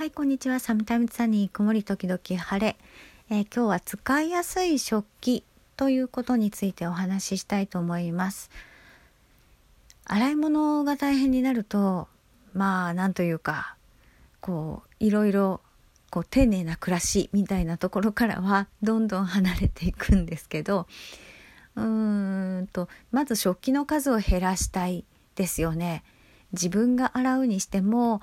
[0.00, 0.60] はい、こんにちは。
[0.60, 2.78] サムタイムズサニー、曇り時々晴れ、
[3.28, 5.44] えー、今日は使いやすい食器
[5.76, 8.50] ということについてお話ししたいと思います。
[10.06, 12.08] 洗い物が大変になると、
[12.54, 13.76] まあ、なんというか、
[14.40, 15.60] こう、いろいろ、
[16.10, 20.86] こう、丁寧な暮らしみたいなところからは、どんどん離れていくんですけど、
[21.76, 25.04] うーんと、まず食器の数を減らしたい
[25.34, 26.04] ですよね。
[26.52, 28.22] 自分が洗うにしても、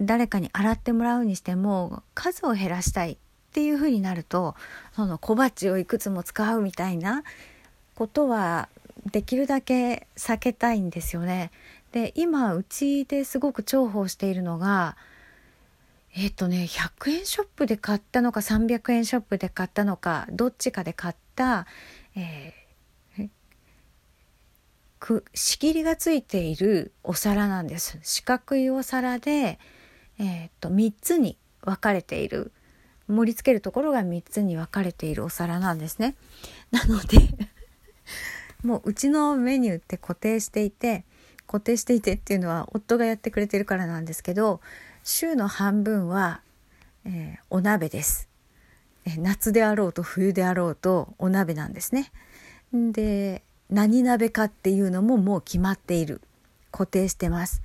[0.00, 3.16] 誰かに洗ってもらうにしても数を減らしたいっ
[3.52, 4.56] ていうふうになると
[4.94, 7.22] その小鉢をいくつも使うみたいな
[7.94, 8.68] ことは
[9.12, 11.50] できるだけ避けたいんですよね。
[11.92, 14.96] で今うちですごく重宝しているのが
[16.16, 21.66] えっ、とね100円ショップで買ったのか300円ショップで買ったのかどっちかで買った、
[22.16, 23.28] えー、
[25.00, 29.58] く仕切りがついているお皿なんです四角いお皿で
[30.18, 32.52] えー、っと3つに分かれている
[33.08, 36.14] 盛り付けるところが3つに分かれているお皿なんですね。
[36.70, 37.18] なので
[38.62, 41.04] もううちのメニューって固定していて
[41.46, 44.60] 固定していてっていうのは夫がやってくれてるからなんですけど
[45.02, 46.40] 週の半分は、
[47.04, 48.28] えー、お鍋です、
[49.18, 52.10] 夏であろうと冬であろうとお鍋なんですね。
[52.72, 56.20] で何鍋かっていうのももう決まっている
[56.70, 57.62] 固定してます。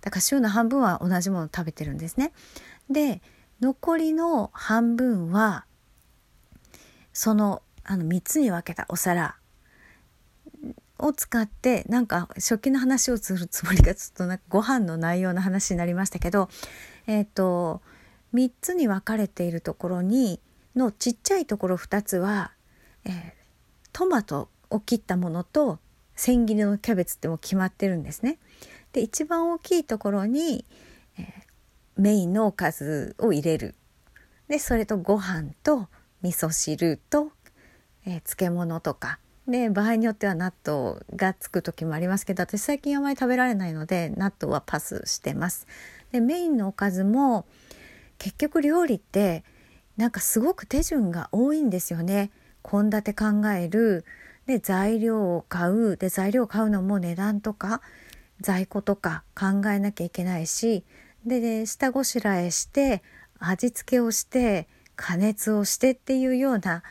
[0.00, 2.32] だから週の半分は同じものを食べてるんですね。
[2.90, 3.22] で
[3.60, 5.64] 残りの半分は
[7.12, 9.36] そのあの3つに分けたお皿
[10.98, 16.48] を使ってなんか食器の話をするつもりがちょっとなんかご飯の内容の話になりましたけど
[17.06, 17.82] えっ、ー、と
[18.34, 20.40] 3つに分かれているところに
[20.76, 22.52] のちっちゃいところ2つは、
[23.04, 23.12] えー、
[23.92, 25.78] トマトを切ったものと
[26.14, 28.38] 千切りのキャベツっても決まってるんですね。
[28.92, 30.64] で一番大きいところに、
[31.18, 31.24] えー、
[31.96, 33.74] メインのおかずを入れる。
[34.48, 35.88] でそれとご飯と
[36.22, 37.30] 味噌汁と、
[38.04, 39.18] えー、漬物とか。
[39.46, 45.66] で場合によっては納豆がつく時もありますけど私最近あまり食べられないので納豆はパスしてます。
[46.12, 47.46] でメインのおかずも
[48.18, 49.44] 結局料理って
[49.96, 52.30] なんかすごく手順が多いんですよね。
[52.62, 54.04] 献立考える。
[54.46, 55.96] で材料を買う。
[55.96, 57.82] で材料を買うのも値段とか。
[58.40, 60.84] 在庫とか考えなきゃいけないし
[61.24, 63.02] で下ごしらえして
[63.38, 66.82] 味付けをして加熱をしてっていうような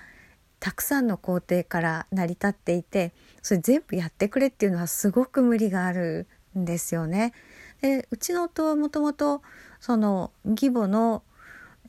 [0.60, 6.28] たくさんの工程から成り立っていてそれ全部やってくれっていうのはすごく無理がある
[6.58, 7.34] んですよね。
[7.82, 9.42] でうちの夫はもともと
[9.80, 11.24] その義母の、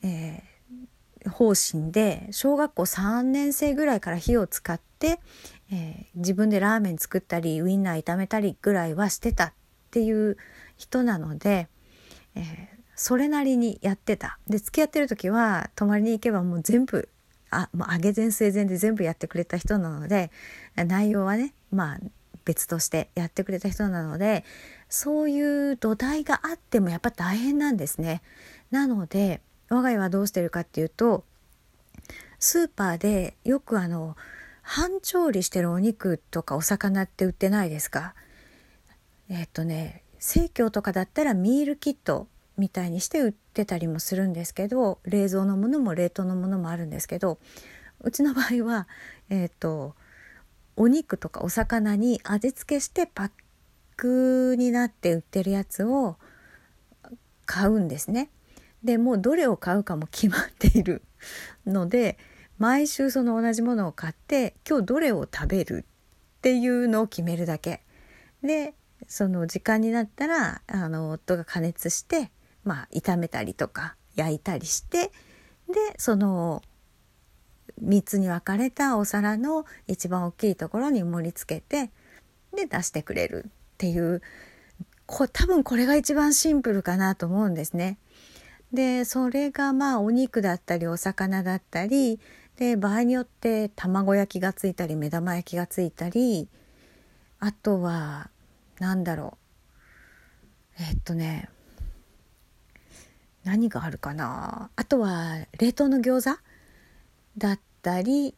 [0.03, 5.19] えー、方針で小学校3年生ぐらいから火を使って、
[5.71, 9.53] えー、自分でラーメン作ったりウインナー炒めたりぐらいはしてたっ
[9.91, 10.37] ていう
[10.77, 11.67] 人なので、
[12.35, 12.43] えー、
[12.95, 17.09] それなりにやってたで付き合ってる時は泊まりに行けばもう全部
[17.49, 20.31] あもう上げ前生前で全部やってくれた人なので
[20.75, 21.99] 内容はねまあ
[22.45, 24.43] 別としてやってくれた人なので
[24.89, 28.21] そういう土台があってもやっぱ大変なんですね。
[28.71, 31.23] なので我が家はどうしてるかっていうと
[32.39, 34.15] スーパーでよくあの
[34.61, 38.13] 半調理してるお肉とかお魚って売ってないですか？
[39.29, 42.27] えっ、とね生協とかだったらミールキット
[42.57, 47.39] みたいにして売ってたりもするんですけど冷蔵のものも冷凍のものもあるんですけど
[48.01, 48.87] うちの場合は
[49.29, 49.95] えっ、ー、と
[50.75, 53.31] お肉とかお魚に味付けしてパッ
[53.97, 56.17] クになって売ってるやつを
[57.45, 58.29] 買うんですね。
[58.83, 61.03] でもうどれを買うかも決まっている
[61.65, 62.17] ので
[62.61, 65.83] 毎週その同じものを買って今日どれを食べる
[66.37, 67.81] っていうのを決めるだけ
[68.43, 68.75] で
[69.07, 72.29] その時間になったらあの夫が加熱して
[72.63, 75.11] まあ炒めたりとか焼いたりしてで
[75.97, 76.61] その
[77.83, 81.89] 3つに分かれたお皿の一番大きいところに盛り付けて
[82.55, 84.21] で出してくれるっていう
[85.07, 87.97] こ多分これが一番シンプルかなと思うんですね。
[88.71, 92.19] でそれがまあお肉だったりお魚だったり
[92.61, 96.47] で場合によって卵焼きがついたり目玉焼きがついたり
[97.39, 98.29] あとは
[98.77, 99.39] 何だろ
[100.77, 100.83] う。
[100.83, 101.49] えっとね
[103.43, 104.69] 何があるかな。
[104.75, 106.39] あとは冷凍の餃子
[107.35, 108.33] だったりっ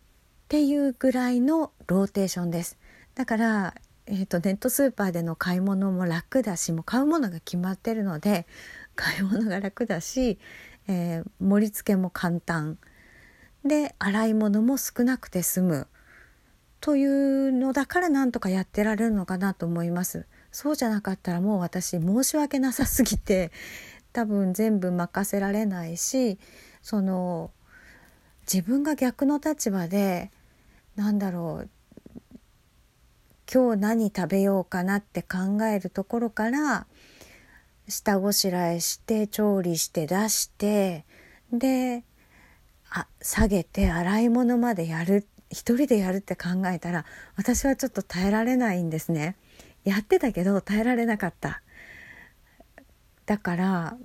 [0.47, 2.77] ていうぐらいのローテーションです。
[3.15, 8.47] だから、えーと、ネットスーパーでの買い物も楽だしもう買うものが決まってるので
[8.95, 10.39] 買い物が楽だし、
[10.87, 12.77] えー、盛り付けも簡単。
[13.65, 15.87] で洗い物も少なくて済む
[16.81, 20.25] というのだからなんとかやってられるのかなと思います。
[20.51, 23.51] そうじゃなかったらもう私申し訳なさすぎて
[24.13, 26.37] 多分全部任せられないし
[26.83, 27.51] その
[28.41, 30.29] 自分が逆の立場で
[30.95, 31.69] なんだろう
[33.51, 36.85] 今日何食べようかなって考えるところから
[37.87, 41.05] 下ごしらえして調理して出して
[41.51, 42.03] で
[42.95, 47.05] あ下げて洗い物までやる一人でやるって考えたら
[47.35, 49.35] 私はちょっと耐えられないんですね。
[49.83, 51.61] やってたけど耐えられなかった。
[53.25, 53.97] だから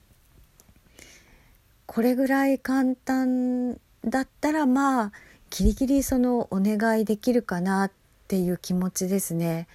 [1.86, 3.74] これぐらい簡単
[4.04, 5.12] だったらまあ
[5.50, 7.92] ギリギリそのお願いできるかなっ
[8.26, 9.68] ていう気持ちですね。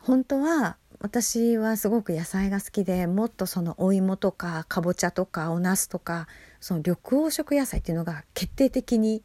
[0.00, 6.26] 本当は私はすごく野菜が好きでもっとそのお芋とかかぼちゃとかお茄子とか
[6.60, 9.22] その緑黄色野菜っていうのが決定的に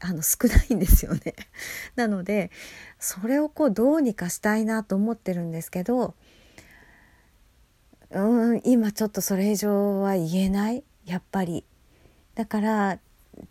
[0.00, 1.34] あの少ないんですよね。
[1.96, 2.50] なので
[2.98, 6.14] それをこうどうにかしたいなと思ってるんですけど
[8.10, 11.64] うん今ちょっとそれ以上は言えないやっぱり。
[12.34, 12.98] だから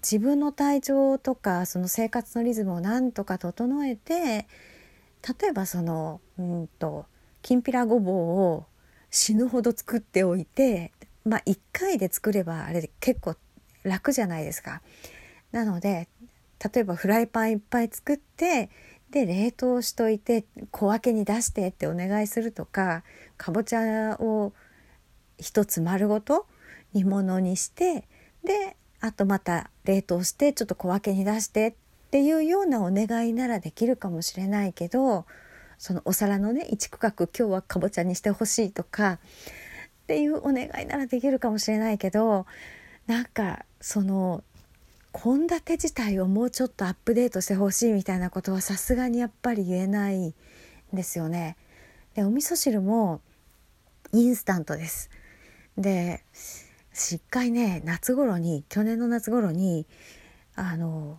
[0.02, 4.48] 自分の体調とかその生活のリズムをなんとか整えて
[5.42, 7.06] 例えばそのうんと
[7.48, 8.66] きんぴらごぼうを
[9.10, 10.92] 死ぬほど作っておいて
[11.24, 13.38] まあ1回で作ればあれ結構
[13.84, 14.82] 楽じゃないですか。
[15.54, 16.10] なので
[16.74, 18.70] 例えばフライパンいっぱい作って
[19.12, 23.04] で冷凍しといて小分けに出してってお願いするとか
[23.38, 24.52] かぼちゃを
[25.38, 26.48] 一つ丸ごと
[26.92, 28.10] 煮物にして
[28.44, 31.74] であとまた冷凍してちょっと小分けに出してっ
[32.12, 35.26] ていうようなお願いならできるかもしれないけど
[35.78, 39.20] そのお皿のね一区画今日はかぼちゃにしてほしいとかっ
[40.08, 42.46] ていうお願いならできるかもしれないけど
[43.08, 44.44] なんかその
[45.14, 50.34] 献立自体をもうちょっとアップデートしてほしいみたいなことはさすがにやっぱり言えないん
[50.94, 51.58] ですよね。
[52.14, 53.22] でお味噌汁も
[54.14, 55.10] インスタントです。
[55.78, 56.24] で
[56.94, 59.86] しっかりね夏頃に去年の夏頃に
[60.56, 61.18] あの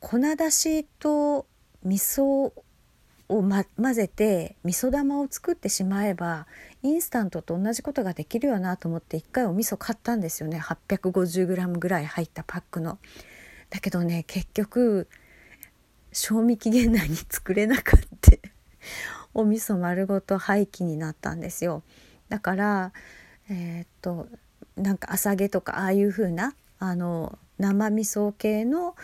[0.00, 1.46] 粉だしと
[1.84, 2.52] 味噌
[3.28, 6.46] を、ま、混ぜて味噌玉を作ってしまえば
[6.82, 12.98] インスタントと同じことができるよなと思って一回お味噌買ったんですよね 850g ぐらい入ったパックの。
[13.70, 15.08] だけどね結局
[16.12, 18.32] 賞味期限内に作れなかった
[19.34, 21.82] お味噌丸ごと廃棄になったんですよ。
[22.28, 22.92] だから
[23.50, 24.28] えー、っと
[24.76, 28.94] なんか朝げとかああいう風なあの生味噌系の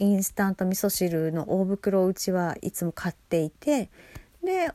[0.00, 3.90] インスタント味噌汁の大袋をうちはいつも買っていて
[4.44, 4.70] で、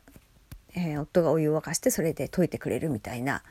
[0.76, 3.42] えー、夫がお湯を沸かしてそれで溶いてくれるみたいな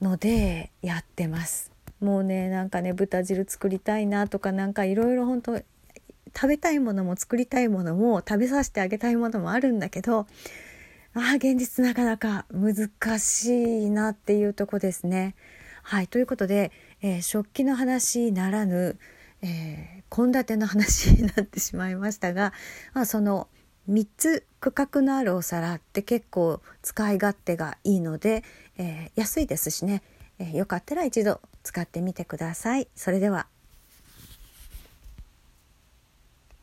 [0.00, 1.72] のでやってます。
[2.00, 10.26] もうねなんかね豚汁作りたいなとかなんかいろいろ本当食べたいものも作りたいものも食べさせてあげたいものもあるんだけど
[11.14, 15.34] あ現実なかなか難しいなっていうとこですね。
[15.82, 16.70] はいということで、
[17.02, 18.98] えー、食器の話ならぬ
[19.42, 22.52] 献立、えー、の話になってしまいましたが、
[22.94, 23.48] まあ、その
[23.90, 28.44] 3つ区画のあるお皿って結構使い勝手がいいので、
[28.78, 30.02] えー、安いですしね、
[30.38, 32.88] えー、よかったら一度使ってみてください。
[32.94, 33.46] それでは